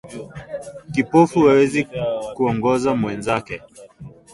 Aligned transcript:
Kipofu 0.91 1.49
awezi 1.49 1.87
kuongoza 2.35 2.95
mwenzake 2.95 3.61